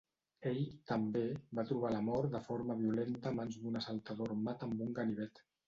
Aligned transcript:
Ell, 0.51 0.61
també, 0.91 1.21
va 1.59 1.65
trobar 1.73 1.91
la 1.97 1.99
mort 2.07 2.33
de 2.37 2.43
forma 2.47 2.79
violenta 2.81 3.31
a 3.33 3.35
mans 3.43 3.61
d'un 3.67 3.81
assaltador 3.83 4.35
armat 4.37 4.69
amb 4.71 4.85
un 4.91 5.01
ganivet. 5.01 5.47